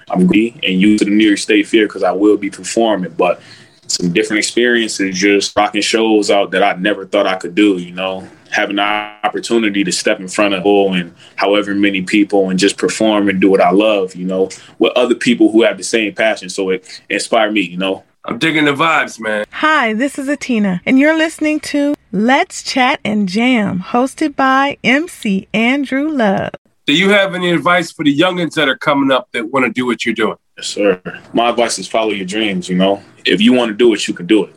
I'm 0.10 0.28
be 0.28 0.60
and 0.64 0.80
use 0.80 1.00
the 1.00 1.10
New 1.10 1.28
York 1.28 1.40
State 1.40 1.68
Fair 1.68 1.88
because 1.88 2.04
I 2.04 2.12
will 2.12 2.38
be 2.38 2.50
performing, 2.50 3.14
but 3.14 3.42
some 3.88 4.12
different 4.12 4.40
experiences, 4.40 5.18
just 5.18 5.56
rocking 5.56 5.82
shows 5.82 6.30
out 6.30 6.52
that 6.52 6.64
I 6.64 6.74
never 6.74 7.06
thought 7.06 7.26
I 7.26 7.38
could 7.38 7.56
do. 7.56 7.78
You 7.78 7.94
know, 7.94 8.28
having 8.52 8.78
the 8.78 8.82
opportunity 8.82 9.84
to 9.84 9.92
step 9.92 10.20
in 10.20 10.28
front 10.28 10.54
of 10.54 10.66
all 10.66 10.94
and 10.94 11.14
however 11.36 11.74
many 11.76 12.02
people 12.02 12.50
and 12.50 12.60
just 12.60 12.78
perform 12.78 13.30
and 13.30 13.42
do 13.42 13.50
what 13.50 13.62
I 13.62 13.72
love. 13.72 14.16
You 14.16 14.26
know, 14.26 14.50
with 14.80 14.94
other 14.96 15.16
people 15.16 15.52
who 15.52 15.64
have 15.64 15.78
the 15.78 15.84
same 15.84 16.14
passion. 16.14 16.50
So 16.50 16.70
it 16.70 17.02
inspired 17.10 17.54
me. 17.54 17.62
You 17.62 17.78
know. 17.78 18.04
I'm 18.26 18.40
digging 18.40 18.66
the 18.66 18.74
vibes, 18.74 19.22
man. 19.22 19.46
Hi, 19.52 19.94
this 19.94 20.20
is 20.20 20.28
Atina, 20.28 20.82
and 20.86 21.00
you're 21.00 21.18
listening 21.18 21.62
to 21.62 21.96
Let's 22.12 22.62
Chat 22.62 23.00
and 23.06 23.30
Jam, 23.30 23.80
hosted 23.80 24.36
by 24.36 24.78
MC 24.84 25.48
Andrew 25.54 26.10
Love. 26.10 26.52
Do 26.86 26.94
you 26.94 27.10
have 27.10 27.36
any 27.36 27.52
advice 27.52 27.92
for 27.92 28.04
the 28.04 28.18
youngins 28.18 28.54
that 28.56 28.68
are 28.68 28.78
coming 28.78 29.12
up 29.12 29.30
that 29.32 29.52
want 29.52 29.66
to 29.66 29.72
do 29.72 29.86
what 29.86 30.06
you're 30.06 30.16
doing? 30.16 30.38
Yes, 30.58 30.68
sir. 30.68 31.02
My 31.34 31.50
advice 31.50 31.80
is 31.80 31.88
follow 31.88 32.12
your 32.12 32.26
dreams. 32.26 32.68
You 32.68 32.76
know, 32.76 33.04
if 33.26 33.40
you 33.40 33.54
want 33.54 33.70
to 33.70 33.76
do 33.76 33.94
it, 33.94 34.08
you 34.08 34.14
can 34.14 34.26
do 34.26 34.46
it. 34.46 34.56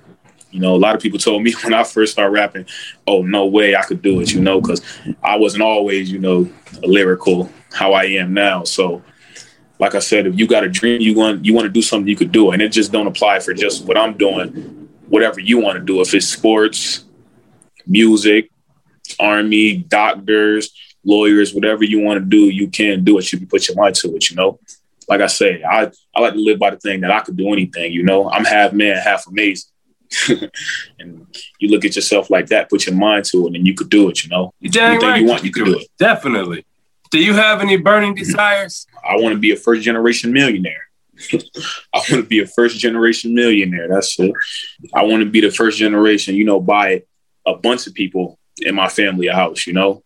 You 0.50 0.60
know, 0.60 0.74
a 0.74 0.78
lot 0.78 0.94
of 0.94 1.02
people 1.02 1.18
told 1.18 1.42
me 1.42 1.52
when 1.64 1.74
I 1.74 1.84
first 1.84 2.12
started 2.12 2.32
rapping, 2.32 2.66
"Oh, 3.06 3.22
no 3.22 3.46
way 3.46 3.76
I 3.76 3.82
could 3.82 4.02
do 4.02 4.20
it." 4.20 4.32
You 4.32 4.40
know, 4.40 4.60
because 4.60 4.82
I 5.22 5.36
wasn't 5.36 5.62
always, 5.62 6.10
you 6.10 6.18
know, 6.18 6.48
lyrical 6.82 7.50
how 7.72 7.92
I 7.92 8.04
am 8.04 8.34
now. 8.34 8.64
So, 8.64 9.02
like 9.78 9.94
I 9.94 10.00
said, 10.00 10.26
if 10.26 10.38
you 10.38 10.46
got 10.46 10.64
a 10.64 10.68
dream, 10.68 11.00
you 11.00 11.14
want 11.14 11.44
you 11.44 11.54
want 11.54 11.66
to 11.66 11.72
do 11.72 11.82
something, 11.82 12.08
you 12.08 12.16
could 12.16 12.32
do 12.32 12.50
it, 12.50 12.54
and 12.54 12.62
it 12.62 12.70
just 12.70 12.92
don't 12.92 13.06
apply 13.06 13.40
for 13.40 13.54
just 13.54 13.84
what 13.84 13.96
I'm 13.96 14.16
doing. 14.16 14.88
Whatever 15.08 15.40
you 15.40 15.58
want 15.58 15.76
to 15.78 15.84
do, 15.84 16.00
if 16.00 16.14
it's 16.14 16.26
sports, 16.26 17.04
music, 17.86 18.50
army, 19.18 19.78
doctors, 19.78 20.72
lawyers, 21.04 21.54
whatever 21.54 21.84
you 21.84 22.00
want 22.00 22.20
to 22.20 22.24
do, 22.24 22.44
you 22.48 22.68
can 22.68 23.04
do 23.04 23.18
it. 23.18 23.32
You 23.32 23.38
can 23.38 23.48
put 23.48 23.66
your 23.68 23.76
mind 23.76 23.96
to 23.96 24.14
it, 24.14 24.30
you 24.30 24.36
know. 24.36 24.60
Like 25.08 25.20
I 25.20 25.26
say, 25.26 25.62
I, 25.64 25.90
I 26.14 26.20
like 26.20 26.34
to 26.34 26.40
live 26.40 26.58
by 26.58 26.70
the 26.70 26.76
thing 26.76 27.00
that 27.00 27.10
I 27.10 27.20
could 27.20 27.36
do 27.36 27.52
anything, 27.52 27.92
you 27.92 28.04
know. 28.04 28.30
I'm 28.30 28.44
half 28.44 28.72
man, 28.72 28.96
half 28.96 29.26
amazing. 29.26 29.69
and 30.98 31.26
you 31.58 31.68
look 31.68 31.84
at 31.84 31.94
yourself 31.94 32.30
like 32.30 32.46
that, 32.48 32.68
put 32.68 32.86
your 32.86 32.94
mind 32.94 33.24
to 33.26 33.46
it, 33.46 33.54
and 33.56 33.66
you 33.66 33.74
could 33.74 33.90
do 33.90 34.08
it, 34.08 34.22
you 34.24 34.30
know. 34.30 34.52
You 34.60 34.70
Anything 34.80 35.08
right 35.08 35.20
you 35.20 35.28
want, 35.28 35.44
you 35.44 35.52
can 35.52 35.64
do 35.64 35.78
it. 35.78 35.88
Definitely. 35.98 36.64
Do 37.10 37.18
you 37.18 37.34
have 37.34 37.60
any 37.60 37.76
burning 37.76 38.14
desires? 38.14 38.86
I 39.08 39.16
want 39.16 39.34
to 39.34 39.38
be 39.38 39.50
a 39.50 39.56
first 39.56 39.82
generation 39.82 40.32
millionaire. 40.32 40.90
I 41.32 41.98
want 41.98 42.08
to 42.08 42.22
be 42.22 42.40
a 42.40 42.46
first 42.46 42.78
generation 42.78 43.34
millionaire. 43.34 43.88
That's 43.88 44.18
it. 44.18 44.32
I 44.94 45.04
want 45.04 45.22
to 45.22 45.28
be 45.28 45.40
the 45.40 45.50
first 45.50 45.78
generation, 45.78 46.34
you 46.34 46.44
know, 46.44 46.60
buy 46.60 47.02
a 47.46 47.54
bunch 47.54 47.86
of 47.86 47.94
people 47.94 48.38
in 48.60 48.74
my 48.74 48.88
family 48.88 49.26
a 49.26 49.34
house, 49.34 49.66
you 49.66 49.72
know. 49.72 50.02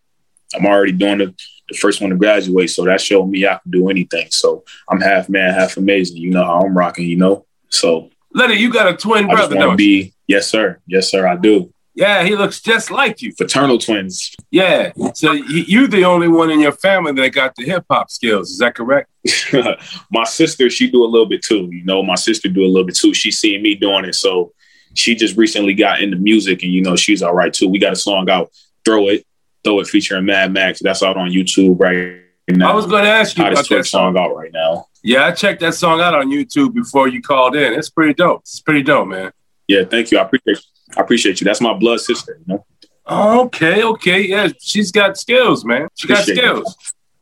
I'm 0.55 0.67
already 0.67 0.93
doing 0.93 1.19
the, 1.19 1.35
the 1.69 1.77
first 1.77 2.01
one 2.01 2.11
to 2.11 2.17
graduate, 2.17 2.71
so 2.71 2.85
that 2.85 3.01
showed 3.01 3.27
me 3.27 3.47
I 3.47 3.59
can 3.59 3.71
do 3.71 3.89
anything. 3.89 4.29
So 4.31 4.65
I'm 4.89 5.01
half 5.01 5.29
man, 5.29 5.53
half 5.53 5.77
amazing. 5.77 6.17
You 6.17 6.31
know 6.31 6.45
how 6.45 6.61
I'm 6.61 6.77
rocking, 6.77 7.07
you 7.07 7.17
know. 7.17 7.45
So 7.71 8.11
Letty, 8.35 8.55
you 8.55 8.73
got 8.73 8.89
a 8.89 8.97
twin 8.97 9.31
I 9.31 9.35
brother, 9.35 9.55
don't 9.55 9.71
you? 9.73 9.77
be, 9.77 10.15
yes, 10.27 10.51
sir, 10.51 10.81
yes, 10.87 11.11
sir, 11.11 11.27
I 11.27 11.37
do. 11.37 11.73
Yeah, 11.95 12.25
he 12.25 12.35
looks 12.35 12.61
just 12.61 12.91
like 12.91 13.23
you. 13.23 13.33
Fraternal 13.39 13.79
twins. 13.79 14.35
Yeah. 14.51 14.93
So 15.15 15.31
you're 15.33 15.87
the 15.87 16.05
only 16.05 16.27
one 16.27 16.51
in 16.51 16.59
your 16.59 16.73
family 16.73 17.13
that 17.13 17.31
got 17.31 17.55
the 17.55 17.65
hip 17.65 17.85
hop 17.89 18.11
skills. 18.11 18.51
Is 18.51 18.59
that 18.59 18.75
correct? 18.75 19.09
my 20.11 20.25
sister, 20.25 20.69
she 20.69 20.91
do 20.91 21.05
a 21.05 21.07
little 21.07 21.27
bit 21.27 21.43
too. 21.43 21.69
You 21.73 21.85
know, 21.85 22.03
my 22.03 22.17
sister 22.17 22.49
do 22.49 22.65
a 22.65 22.67
little 22.67 22.85
bit 22.85 22.97
too. 22.97 23.15
She 23.15 23.31
seen 23.31 23.63
me 23.63 23.77
doing 23.77 24.05
it, 24.05 24.17
so 24.17 24.53
she 24.95 25.15
just 25.15 25.37
recently 25.37 25.75
got 25.75 26.01
into 26.01 26.17
music, 26.17 26.65
and 26.65 26.73
you 26.73 26.83
know, 26.83 26.97
she's 26.97 27.23
all 27.23 27.35
right 27.35 27.53
too. 27.53 27.69
We 27.69 27.79
got 27.79 27.93
a 27.93 27.97
song 27.97 28.29
out, 28.29 28.51
"Throw 28.85 29.09
It," 29.09 29.25
"Throw 29.63 29.79
It" 29.79 29.87
featuring 29.87 30.25
Mad 30.25 30.53
Max. 30.53 30.81
That's 30.83 31.03
out 31.03 31.17
on 31.17 31.31
YouTube 31.31 31.79
right 31.79 32.23
now. 32.49 32.73
I 32.73 32.75
was 32.75 32.87
going 32.87 33.05
to 33.05 33.11
ask 33.11 33.39
you 33.39 33.45
Hottest 33.45 33.71
about 33.71 33.77
that 33.77 33.85
song 33.87 34.19
out 34.19 34.35
right 34.35 34.53
now. 34.53 34.89
Yeah, 35.07 35.27
I 35.27 35.33
checked 35.33 35.61
that 35.61 35.75
song 35.75 36.01
out 36.01 36.15
on 36.15 36.31
YouTube 36.31 36.73
before 36.73 37.09
you 37.09 37.21
called 37.21 37.55
in. 37.57 37.75
It's 37.75 37.91
pretty 37.91 38.15
dope. 38.15 38.41
It's 38.41 38.61
pretty 38.61 38.83
dope, 38.83 39.07
man. 39.07 39.33
Yeah, 39.69 39.85
thank 39.85 40.11
you. 40.11 40.19
I 40.19 40.23
appreciate. 40.23 40.65
I 40.97 41.01
appreciate 41.03 41.41
you. 41.41 41.45
That's 41.45 41.61
my 41.61 41.75
blood 41.75 42.01
sister. 42.01 42.39
You 42.47 42.55
know, 42.55 42.67
oh, 43.07 43.45
Okay, 43.45 43.83
okay. 43.83 44.23
Yeah, 44.27 44.49
she's 44.63 44.91
got 44.91 45.19
skills, 45.19 45.63
man. 45.65 45.89
She 45.95 46.09
got 46.09 46.23
Appreciate 46.23 46.39
it. 46.45 46.49
skills. 46.67 46.77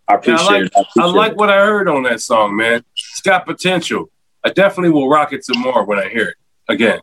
I 0.06 0.12
Yeah, 0.12 0.14
I 0.14 0.18
appreciate 0.18 0.62
like, 0.62 0.72
it. 0.76 0.86
I, 0.96 1.02
I 1.02 1.04
like 1.06 1.32
it. 1.32 1.38
what 1.38 1.50
I 1.50 1.56
heard 1.56 1.88
on 1.88 2.04
that 2.04 2.20
song, 2.20 2.56
man. 2.56 2.84
It's 2.94 3.20
got 3.20 3.46
potential. 3.46 4.10
I 4.44 4.50
definitely 4.50 4.90
will 4.90 5.08
rock 5.08 5.32
it 5.32 5.44
some 5.44 5.60
more 5.60 5.84
when 5.84 5.98
I 5.98 6.08
hear 6.08 6.28
it 6.28 6.36
again. 6.68 7.00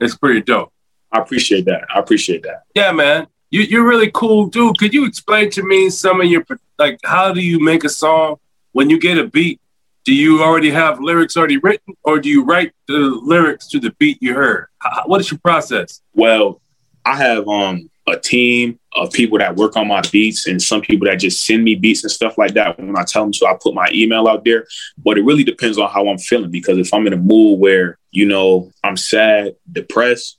It's 0.00 0.16
pretty 0.16 0.42
dope. 0.42 0.72
I 1.12 1.18
appreciate 1.20 1.66
that. 1.66 1.84
I 1.94 2.00
appreciate 2.00 2.42
that. 2.42 2.62
Yeah, 2.74 2.90
man. 2.90 3.28
You, 3.50 3.62
you're 3.62 3.86
really 3.86 4.10
cool, 4.12 4.46
dude. 4.46 4.76
Could 4.78 4.92
you 4.92 5.06
explain 5.06 5.50
to 5.50 5.62
me 5.62 5.88
some 5.88 6.20
of 6.20 6.26
your, 6.26 6.44
like, 6.80 6.98
how 7.04 7.32
do 7.32 7.40
you 7.40 7.60
make 7.60 7.84
a 7.84 7.88
song 7.88 8.36
when 8.72 8.90
you 8.90 8.98
get 8.98 9.18
a 9.18 9.24
beat? 9.24 9.60
Do 10.06 10.14
you 10.14 10.40
already 10.40 10.70
have 10.70 11.00
lyrics 11.00 11.36
already 11.36 11.56
written, 11.56 11.96
or 12.04 12.20
do 12.20 12.28
you 12.28 12.44
write 12.44 12.72
the 12.86 12.96
lyrics 13.24 13.66
to 13.68 13.80
the 13.80 13.90
beat 13.98 14.22
you 14.22 14.34
heard? 14.34 14.68
How, 14.78 15.02
what 15.06 15.20
is 15.20 15.32
your 15.32 15.40
process? 15.40 16.00
Well, 16.14 16.60
I 17.04 17.16
have 17.16 17.48
um 17.48 17.90
a 18.06 18.16
team 18.16 18.78
of 18.92 19.12
people 19.12 19.36
that 19.38 19.56
work 19.56 19.76
on 19.76 19.88
my 19.88 20.00
beats 20.12 20.46
and 20.46 20.62
some 20.62 20.80
people 20.80 21.08
that 21.08 21.16
just 21.16 21.44
send 21.44 21.64
me 21.64 21.74
beats 21.74 22.04
and 22.04 22.10
stuff 22.10 22.38
like 22.38 22.54
that 22.54 22.78
when 22.78 22.96
I 22.96 23.02
tell 23.02 23.24
them 23.24 23.32
so 23.32 23.48
I 23.48 23.56
put 23.60 23.74
my 23.74 23.90
email 23.92 24.28
out 24.28 24.44
there. 24.44 24.64
But 24.96 25.18
it 25.18 25.24
really 25.24 25.42
depends 25.42 25.76
on 25.76 25.90
how 25.90 26.08
I'm 26.08 26.18
feeling 26.18 26.52
because 26.52 26.78
if 26.78 26.94
I'm 26.94 27.08
in 27.08 27.12
a 27.12 27.16
mood 27.16 27.58
where, 27.58 27.98
you 28.12 28.26
know, 28.26 28.70
I'm 28.84 28.96
sad, 28.96 29.56
depressed, 29.70 30.35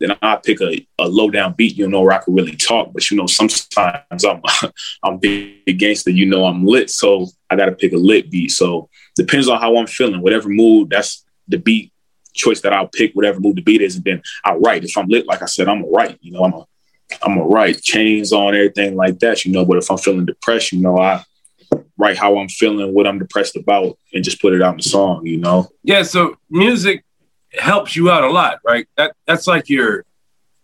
then 0.00 0.16
I 0.22 0.36
pick 0.36 0.60
a, 0.60 0.86
a 0.98 1.08
low 1.08 1.30
down 1.30 1.54
beat, 1.54 1.76
you 1.76 1.88
know, 1.88 2.02
where 2.02 2.12
I 2.12 2.22
can 2.22 2.34
really 2.34 2.56
talk. 2.56 2.92
But 2.92 3.10
you 3.10 3.16
know, 3.16 3.26
sometimes 3.26 4.24
I'm 4.24 4.42
I'm 5.02 5.18
big 5.18 5.78
gangster, 5.78 6.10
you 6.10 6.26
know, 6.26 6.44
I'm 6.44 6.64
lit. 6.64 6.90
So 6.90 7.26
I 7.50 7.56
gotta 7.56 7.72
pick 7.72 7.92
a 7.92 7.96
lit 7.96 8.30
beat. 8.30 8.50
So 8.50 8.88
depends 9.16 9.48
on 9.48 9.60
how 9.60 9.76
I'm 9.76 9.86
feeling. 9.86 10.22
Whatever 10.22 10.48
mood, 10.48 10.90
that's 10.90 11.24
the 11.48 11.58
beat 11.58 11.92
choice 12.34 12.60
that 12.60 12.72
I'll 12.72 12.88
pick, 12.88 13.12
whatever 13.14 13.40
mood 13.40 13.56
the 13.56 13.62
beat 13.62 13.82
is, 13.82 13.96
and 13.96 14.04
then 14.04 14.22
I'll 14.44 14.60
write. 14.60 14.84
If 14.84 14.96
I'm 14.96 15.08
lit, 15.08 15.26
like 15.26 15.42
I 15.42 15.46
said, 15.46 15.68
I'm 15.68 15.82
a 15.82 15.86
write. 15.86 16.18
You 16.20 16.32
know, 16.32 16.44
I'm 16.44 16.54
a 16.54 16.64
I'm 17.22 17.38
a 17.38 17.44
write. 17.44 17.82
Chains 17.82 18.32
on 18.32 18.54
everything 18.54 18.96
like 18.96 19.18
that, 19.20 19.44
you 19.44 19.52
know. 19.52 19.64
But 19.64 19.78
if 19.78 19.90
I'm 19.90 19.98
feeling 19.98 20.26
depressed, 20.26 20.72
you 20.72 20.80
know, 20.80 20.98
I 20.98 21.24
write 21.96 22.16
how 22.16 22.38
I'm 22.38 22.48
feeling, 22.48 22.94
what 22.94 23.06
I'm 23.06 23.18
depressed 23.18 23.56
about, 23.56 23.98
and 24.14 24.24
just 24.24 24.40
put 24.40 24.54
it 24.54 24.62
out 24.62 24.74
in 24.74 24.78
the 24.78 24.88
song, 24.88 25.26
you 25.26 25.38
know. 25.38 25.68
Yeah, 25.82 26.02
so 26.02 26.36
music 26.48 27.04
helps 27.58 27.96
you 27.96 28.10
out 28.10 28.24
a 28.24 28.30
lot, 28.30 28.60
right? 28.64 28.86
That 28.96 29.14
that's 29.26 29.46
like 29.46 29.68
your 29.68 30.04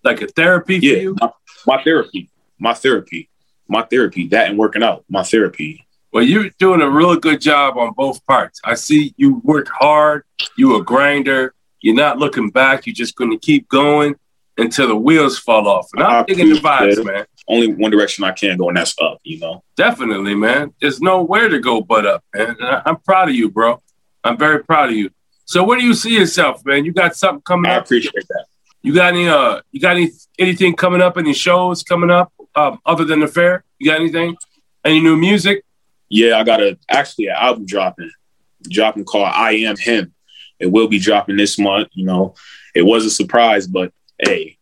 like 0.03 0.21
a 0.23 0.27
therapy 0.29 0.79
for 0.81 0.85
Yeah, 0.87 0.97
you. 0.99 1.17
my, 1.21 1.31
my 1.67 1.83
therapy, 1.83 2.31
my 2.59 2.75
therapy, 2.75 3.29
my 3.69 3.83
therapy, 3.83 4.29
that 4.29 4.49
and 4.49 4.59
working 4.59 4.83
out, 4.83 5.05
my 5.09 5.23
therapy. 5.23 5.87
Well, 6.13 6.23
you're 6.23 6.51
doing 6.59 6.81
a 6.81 6.89
really 6.89 7.19
good 7.19 7.41
job 7.41 7.77
on 7.77 7.93
both 7.95 8.25
parts. 8.27 8.61
I 8.65 8.75
see 8.75 9.15
you 9.17 9.41
work 9.45 9.69
hard. 9.69 10.23
You 10.57 10.77
a 10.77 10.85
grinder. 10.85 11.55
You're 11.81 11.97
not 11.97 12.19
looking 12.19 12.51
back. 12.51 12.87
You're 12.87 12.95
just 12.95 13.17
going 13.17 13.31
to 13.33 13.39
keep 13.39 13.69
going 13.69 14.15
until 14.57 14.87
the 14.87 14.97
wheels 14.97 15.39
fall 15.39 15.67
off. 15.67 15.89
And 15.95 16.05
I 16.05 16.21
I'm 16.21 16.25
digging 16.25 16.51
the 16.51 16.61
vibes, 16.61 16.99
it. 16.99 17.05
man. 17.05 17.25
Only 17.49 17.75
one 17.75 17.91
direction 17.91 18.25
I 18.25 18.31
can 18.33 18.57
go, 18.57 18.69
and 18.69 18.77
that's 18.77 18.95
up, 19.03 19.19
you 19.25 19.39
know. 19.41 19.65
Definitely, 19.77 20.35
man. 20.37 20.73
There's 20.81 21.01
nowhere 21.01 21.49
to 21.49 21.59
go 21.59 21.81
but 21.83 22.07
up, 22.07 22.25
man. 22.35 22.57
And 22.61 22.83
I'm 22.87 22.97
proud 23.01 23.29
of 23.29 23.35
you, 23.35 23.51
bro. 23.51 23.83
I'm 24.23 24.39
very 24.39 24.63
proud 24.63 24.91
of 24.91 24.95
you. 24.95 25.11
So, 25.45 25.63
where 25.63 25.79
do 25.79 25.85
you 25.85 25.95
see 25.95 26.17
yourself, 26.17 26.65
man? 26.65 26.85
You 26.85 26.93
got 26.93 27.17
something 27.17 27.43
coming 27.43 27.71
I 27.71 27.77
up? 27.77 27.83
I 27.83 27.85
appreciate 27.85 28.27
that. 28.29 28.47
You 28.83 28.95
got 28.95 29.15
any? 29.15 29.29
Uh, 29.29 29.61
you 29.73 29.81
got 29.81 29.97
any 29.97 30.11
anything 30.39 30.75
coming 30.75 31.03
up? 31.03 31.17
Any 31.17 31.35
shows 31.35 31.83
coming 31.83 32.11
up 32.11 32.33
um, 32.55 32.79
other 32.85 33.05
than 33.05 33.21
the 33.21 33.27
fair? 33.27 33.65
You 33.79 33.91
got 33.91 34.01
anything? 34.01 34.37
Any 34.85 35.01
new 35.01 35.17
music? 35.17 35.65
Yeah, 36.09 36.39
I 36.39 36.45
got 36.45 36.63
a 36.63 36.79
actually 36.89 37.27
an 37.27 37.37
album 37.37 37.67
dropping, 37.67 38.11
dropping 38.63 39.05
called 39.05 39.31
I 39.33 39.53
Am 39.53 39.77
Him. 39.77 40.15
It 40.59 40.67
will 40.67 40.89
be 40.89 40.99
dropping 40.99 41.37
this 41.37 41.59
month. 41.59 41.89
You 41.93 42.05
know, 42.05 42.35
it 42.75 42.83
was 42.83 43.05
a 43.05 43.11
surprise, 43.11 43.67
but 43.67 43.93
hey, 44.19 44.59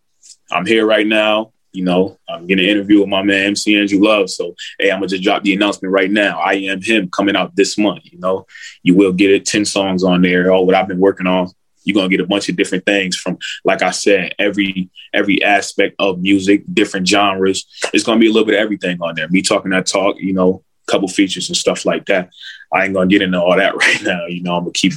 I'm 0.51 0.67
here 0.67 0.87
right 0.87 1.07
now. 1.07 1.53
You 1.73 1.85
know, 1.85 2.19
I'm 2.29 2.47
getting 2.47 2.65
an 2.65 2.71
interview 2.71 3.01
with 3.01 3.09
my 3.09 3.23
man 3.23 3.47
MC 3.47 3.79
Andrew 3.79 4.01
Love. 4.01 4.29
So 4.31 4.55
hey, 4.79 4.91
I'm 4.91 4.99
gonna 4.99 5.09
just 5.09 5.23
drop 5.23 5.43
the 5.43 5.55
announcement 5.55 5.93
right 5.93 6.11
now. 6.11 6.39
I 6.39 6.55
Am 6.55 6.83
Him 6.83 7.09
coming 7.11 7.37
out 7.37 7.57
this 7.57 7.79
month. 7.79 8.03
You 8.05 8.19
know, 8.19 8.47
you 8.83 8.95
will 8.95 9.13
get 9.13 9.31
it, 9.31 9.47
10 9.47 9.65
songs 9.65 10.05
on 10.05 10.23
there, 10.23 10.51
all 10.51 10.67
what 10.67 10.75
I've 10.75 10.89
been 10.89 11.01
working 11.01 11.27
on. 11.27 11.49
You're 11.85 11.95
gonna 11.95 12.09
get 12.09 12.21
a 12.21 12.27
bunch 12.27 12.49
of 12.49 12.57
different 12.57 12.85
things 12.85 13.17
from, 13.17 13.39
like 13.65 13.83
I 13.83 13.91
said, 13.91 14.35
every 14.39 14.91
every 15.13 15.43
aspect 15.43 15.97
of 15.99 16.21
music, 16.21 16.65
different 16.73 17.09
genres. 17.09 17.67
It's 17.93 18.05
gonna 18.05 18.21
be 18.21 18.29
a 18.29 18.33
little 18.33 18.47
bit 18.47 18.57
of 18.57 18.61
everything 18.61 18.99
on 19.01 19.15
there. 19.15 19.29
Me 19.29 19.43
talking 19.43 19.71
that 19.71 19.87
talk, 19.87 20.17
you 20.19 20.33
know, 20.33 20.63
a 20.87 20.91
couple 20.91 21.09
features 21.09 21.49
and 21.49 21.57
stuff 21.57 21.85
like 21.85 22.07
that. 22.07 22.31
I 22.73 22.85
ain't 22.85 22.95
gonna 22.95 23.09
get 23.09 23.23
into 23.23 23.41
all 23.41 23.57
that 23.57 23.77
right 23.77 24.03
now. 24.03 24.27
You 24.27 24.43
know, 24.43 24.57
I'm 24.57 24.65
gonna 24.65 24.73
keep 24.73 24.93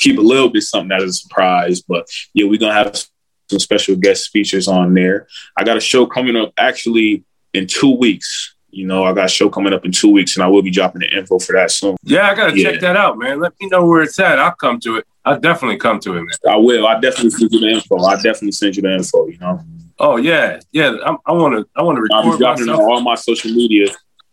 keep 0.00 0.18
a 0.18 0.22
little 0.22 0.50
bit 0.50 0.62
something 0.62 0.88
that 0.88 1.02
is 1.02 1.16
a 1.16 1.18
surprise. 1.20 1.80
But 1.80 2.08
yeah, 2.34 2.46
we're 2.46 2.58
gonna 2.58 2.74
have 2.74 3.04
some 3.50 3.58
special 3.58 3.96
guest 3.96 4.30
features 4.30 4.68
on 4.68 4.94
there. 4.94 5.26
I 5.56 5.64
got 5.64 5.76
a 5.76 5.80
show 5.80 6.06
coming 6.06 6.36
up 6.36 6.52
actually 6.56 7.24
in 7.52 7.66
two 7.66 7.90
weeks. 7.96 8.54
You 8.70 8.86
know, 8.86 9.02
I 9.04 9.12
got 9.12 9.24
a 9.24 9.28
show 9.28 9.50
coming 9.50 9.72
up 9.72 9.84
in 9.84 9.90
two 9.90 10.10
weeks, 10.10 10.36
and 10.36 10.44
I 10.44 10.46
will 10.46 10.62
be 10.62 10.70
dropping 10.70 11.00
the 11.00 11.10
info 11.14 11.40
for 11.40 11.52
that 11.54 11.72
soon. 11.72 11.96
Yeah, 12.04 12.30
I 12.30 12.34
gotta 12.36 12.56
Yeah. 12.56 12.70
check 12.70 12.80
that 12.82 12.96
out, 12.96 13.18
man. 13.18 13.40
Let 13.40 13.52
me 13.60 13.66
know 13.66 13.84
where 13.84 14.02
it's 14.02 14.18
at. 14.20 14.38
I'll 14.38 14.52
come 14.54 14.78
to 14.80 14.96
it. 14.98 15.06
I'll 15.24 15.40
definitely 15.40 15.76
come 15.76 15.98
to 16.00 16.12
it, 16.16 16.20
man. 16.22 16.28
I 16.48 16.56
will. 16.56 16.86
I 16.86 17.00
definitely 17.00 17.30
send 17.30 17.50
you 17.52 17.60
the 17.60 17.68
info. 17.68 17.98
I 18.04 18.14
definitely 18.14 18.52
send 18.52 18.76
you 18.76 18.82
the 18.82 18.94
info. 18.94 19.26
You 19.26 19.38
know, 19.38 19.60
Oh 19.98 20.16
yeah, 20.16 20.60
yeah. 20.72 20.96
I'm, 21.04 21.18
I 21.26 21.32
want 21.32 21.56
to. 21.56 21.68
I 21.76 21.82
want 21.82 21.96
to 21.96 22.02
record. 22.02 22.24
I'm 22.32 22.38
dropping 22.38 22.68
it 22.68 22.70
on 22.70 22.80
all 22.80 23.00
my 23.02 23.16
social 23.16 23.50
media. 23.50 23.88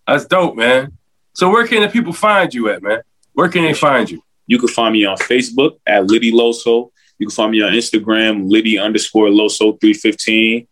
That's 0.07 0.25
dope, 0.25 0.55
man. 0.55 0.93
So 1.33 1.49
where 1.49 1.67
can 1.67 1.81
the 1.81 1.89
people 1.89 2.13
find 2.13 2.53
you 2.53 2.69
at, 2.69 2.81
man? 2.83 3.01
Where 3.33 3.49
can 3.49 3.63
they 3.63 3.73
find 3.73 4.09
you? 4.09 4.21
You 4.45 4.59
can 4.59 4.69
find 4.69 4.93
me 4.93 5.03
on 5.05 5.17
Facebook 5.17 5.77
at 5.85 6.05
Litty 6.05 6.31
Loso. 6.31 6.91
You 7.19 7.27
can 7.27 7.35
find 7.35 7.51
me 7.51 7.61
on 7.61 7.73
Instagram, 7.73 8.49
Litty 8.49 8.77
underscore 8.77 9.27
Loso 9.27 9.79
315. 9.79 10.67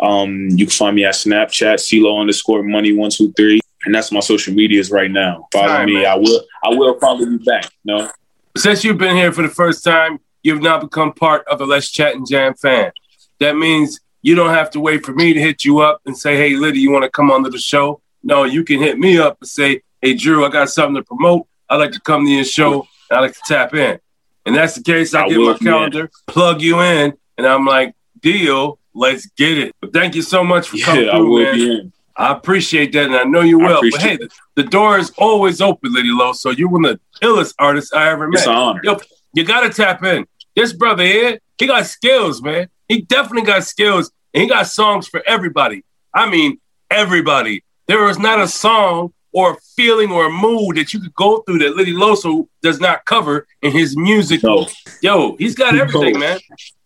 Um, 0.00 0.48
you 0.50 0.66
can 0.66 0.70
find 0.72 0.96
me 0.96 1.04
at 1.04 1.14
Snapchat, 1.14 1.74
CeeLo 1.74 2.20
underscore 2.20 2.62
money 2.62 2.92
one 2.92 3.10
two 3.10 3.32
three. 3.32 3.60
And 3.84 3.94
that's 3.94 4.12
my 4.12 4.20
social 4.20 4.54
medias 4.54 4.90
right 4.90 5.10
now. 5.10 5.48
Follow 5.52 5.66
right, 5.66 5.86
me. 5.86 5.94
man. 5.94 6.06
I 6.06 6.14
will 6.16 6.42
I 6.62 6.68
will 6.70 6.94
probably 6.94 7.38
be 7.38 7.44
back. 7.44 7.70
No. 7.84 8.10
Since 8.56 8.84
you've 8.84 8.98
been 8.98 9.16
here 9.16 9.32
for 9.32 9.42
the 9.42 9.48
first 9.48 9.84
time, 9.84 10.18
you've 10.42 10.62
now 10.62 10.78
become 10.78 11.12
part 11.12 11.46
of 11.46 11.58
the 11.58 11.66
Let's 11.66 11.90
Chat 11.90 12.14
and 12.14 12.26
Jam 12.28 12.54
fan. 12.54 12.92
That 13.38 13.56
means 13.56 14.00
you 14.22 14.34
don't 14.34 14.52
have 14.52 14.70
to 14.72 14.80
wait 14.80 15.04
for 15.04 15.12
me 15.12 15.32
to 15.32 15.40
hit 15.40 15.64
you 15.64 15.78
up 15.80 16.00
and 16.04 16.16
say, 16.16 16.36
hey, 16.36 16.56
Litty, 16.56 16.80
you 16.80 16.90
want 16.90 17.04
to 17.04 17.10
come 17.10 17.30
onto 17.30 17.50
the 17.50 17.58
show? 17.58 18.02
No, 18.22 18.44
you 18.44 18.64
can 18.64 18.80
hit 18.80 18.98
me 18.98 19.18
up 19.18 19.38
and 19.40 19.48
say, 19.48 19.82
hey, 20.02 20.14
Drew, 20.14 20.44
I 20.44 20.50
got 20.50 20.68
something 20.68 20.96
to 20.96 21.02
promote. 21.02 21.46
I'd 21.68 21.76
like 21.76 21.92
to 21.92 22.00
come 22.00 22.26
to 22.26 22.30
your 22.30 22.44
show. 22.44 22.86
I'd 23.10 23.20
like 23.20 23.32
to 23.32 23.40
tap 23.46 23.74
in. 23.74 23.98
And 24.46 24.54
that's 24.54 24.74
the 24.74 24.82
case. 24.82 25.14
I, 25.14 25.24
I 25.24 25.28
get 25.28 25.38
will, 25.38 25.52
my 25.52 25.58
calendar, 25.58 26.10
plug 26.26 26.62
you 26.62 26.80
in, 26.80 27.12
and 27.36 27.46
I'm 27.46 27.64
like, 27.66 27.94
deal, 28.20 28.78
let's 28.94 29.26
get 29.26 29.58
it. 29.58 29.74
But 29.80 29.92
thank 29.92 30.14
you 30.14 30.22
so 30.22 30.42
much 30.42 30.68
for 30.68 30.78
coming 30.78 31.04
Yeah, 31.04 31.12
I 31.12 31.16
through, 31.16 31.30
will 31.30 31.42
man. 31.44 31.54
be 31.54 31.70
in. 31.72 31.92
I 32.16 32.32
appreciate 32.32 32.92
that, 32.92 33.06
and 33.06 33.16
I 33.16 33.24
know 33.24 33.40
you 33.40 33.58
will. 33.58 33.80
But 33.90 34.00
hey, 34.00 34.16
the, 34.16 34.28
the 34.56 34.64
door 34.64 34.98
is 34.98 35.10
always 35.16 35.60
open, 35.60 35.92
Litty 35.92 36.10
Low. 36.10 36.32
So 36.32 36.50
you're 36.50 36.68
one 36.68 36.84
of 36.84 36.98
the 37.20 37.26
illest 37.26 37.54
artists 37.58 37.92
I 37.94 38.10
ever 38.10 38.28
met. 38.28 38.38
It's 38.40 38.46
an 38.46 38.54
honor. 38.54 38.80
Yo, 38.84 38.98
you 39.32 39.44
gotta 39.44 39.70
tap 39.70 40.02
in. 40.04 40.26
This 40.54 40.72
brother 40.72 41.04
here, 41.04 41.38
he 41.56 41.66
got 41.66 41.86
skills, 41.86 42.42
man. 42.42 42.68
He 42.88 43.02
definitely 43.02 43.46
got 43.46 43.64
skills, 43.64 44.10
and 44.34 44.42
he 44.42 44.48
got 44.48 44.66
songs 44.66 45.06
for 45.06 45.22
everybody. 45.26 45.84
I 46.12 46.28
mean, 46.28 46.58
everybody. 46.90 47.64
There 47.86 48.08
is 48.10 48.18
not 48.18 48.40
a 48.40 48.48
song 48.48 49.12
or 49.32 49.52
a 49.52 49.56
feeling 49.76 50.10
or 50.10 50.26
a 50.26 50.30
mood 50.30 50.76
that 50.76 50.92
you 50.92 51.00
could 51.00 51.14
go 51.14 51.38
through 51.42 51.58
that 51.58 51.76
Litty 51.76 51.92
Loso 51.92 52.48
does 52.62 52.80
not 52.80 53.04
cover 53.04 53.46
in 53.62 53.72
his 53.72 53.96
music. 53.96 54.42
No. 54.42 54.66
Yo, 55.02 55.36
he's 55.36 55.54
got 55.54 55.76
everything, 55.76 56.14
No. 56.14 56.18
man. 56.20 56.38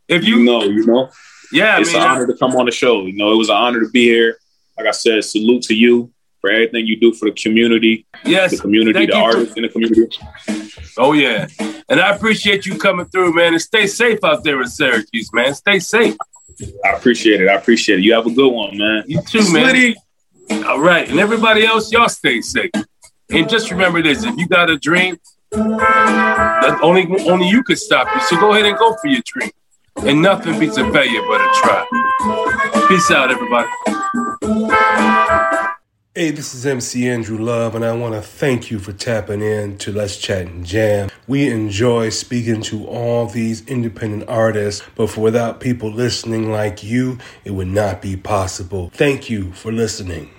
If 0.09 0.25
You 0.25 0.39
you, 0.39 0.45
know, 0.45 0.63
you 0.65 0.85
know. 0.87 1.09
yeah, 1.53 1.77
I 1.77 1.81
it's 1.81 1.93
mean, 1.93 2.03
an 2.03 2.09
honor 2.09 2.27
to 2.27 2.37
come 2.37 2.55
on 2.57 2.67
the 2.67 2.73
show. 2.73 3.07
You 3.07 3.15
know, 3.15 3.33
it 3.33 3.37
was 3.37 3.49
an 3.49 3.57
honor 3.57 3.81
to 3.81 3.89
be 3.91 4.05
here. 4.05 4.37
Like 4.77 4.87
I 4.87 4.91
said, 4.91 5.25
salute 5.25 5.63
to 5.65 5.75
you 5.75 6.13
for 6.41 6.51
everything 6.51 6.87
you 6.87 6.99
do 7.01 7.15
for 7.15 7.31
the 7.31 7.35
community, 7.35 8.05
yes, 8.27 8.51
the 8.51 8.59
community, 8.59 9.07
the 9.07 9.15
artists 9.17 9.55
in 9.57 9.63
the 9.63 9.69
community. 9.71 10.19
Oh 10.99 11.13
yeah, 11.15 11.47
and 11.89 11.99
I 12.01 12.11
appreciate 12.15 12.67
you 12.67 12.77
coming 12.77 13.07
through, 13.07 13.33
man. 13.35 13.55
And 13.55 13.63
stay 13.63 13.87
safe 13.87 14.23
out 14.23 14.45
there 14.45 14.61
in 14.61 14.69
Syracuse, 14.69 15.33
man. 15.33 15.55
Stay 15.55 15.79
safe. 15.79 16.17
I 16.85 16.91
appreciate 16.91 17.41
it. 17.41 17.49
I 17.49 17.55
appreciate 17.55 18.01
it. 18.01 18.03
You 18.03 18.13
have 18.15 18.27
a 18.27 18.31
good 18.31 18.53
one, 18.53 18.77
man. 18.77 19.05
You 19.07 19.23
too, 19.23 19.39
man. 19.53 19.75
Slitty. 19.75 19.95
All 20.51 20.81
right, 20.81 21.09
and 21.09 21.19
everybody 21.19 21.65
else, 21.65 21.93
y'all 21.93 22.09
stay 22.09 22.41
safe. 22.41 22.71
And 23.31 23.49
just 23.49 23.71
remember 23.71 24.03
this: 24.03 24.25
if 24.25 24.37
you 24.37 24.47
got 24.47 24.71
a 24.71 24.79
dream, 24.79 25.19
that 25.51 26.79
only 26.83 27.07
only 27.29 27.49
you 27.49 27.63
could 27.63 27.79
stop 27.79 28.09
you. 28.15 28.21
So 28.23 28.37
go 28.37 28.53
ahead 28.53 28.67
and 28.67 28.77
go 28.79 28.97
for 29.01 29.09
your 29.09 29.23
dream. 29.25 29.51
And 29.97 30.21
nothing 30.21 30.59
beats 30.59 30.77
a 30.77 30.91
failure 30.91 31.23
but 31.29 31.41
a 31.41 31.51
try. 31.55 32.87
Peace 32.89 33.11
out, 33.11 33.31
everybody. 33.31 33.69
Hey, 36.17 36.31
this 36.31 36.55
is 36.55 36.65
MC 36.65 37.09
Andrew 37.09 37.39
Love, 37.39 37.75
and 37.75 37.85
I 37.85 37.93
want 37.93 38.15
to 38.15 38.23
thank 38.23 38.71
you 38.71 38.79
for 38.79 38.93
tapping 38.93 39.41
in 39.43 39.79
to 39.79 39.91
Let's 39.91 40.17
Chat 40.17 40.47
and 40.47 40.65
Jam. 40.65 41.11
We 41.27 41.49
enjoy 41.49 42.11
speaking 42.11 42.61
to 42.63 42.87
all 42.87 43.27
these 43.27 43.67
independent 43.67 44.29
artists, 44.29 44.85
but 44.95 45.11
for 45.11 45.23
without 45.23 45.59
people 45.59 45.91
listening 45.91 46.53
like 46.53 46.85
you, 46.85 47.19
it 47.45 47.51
would 47.51 47.67
not 47.69 48.01
be 48.01 48.17
possible. 48.17 48.91
Thank 48.95 49.29
you 49.29 49.53
for 49.55 49.73
listening. 49.73 50.34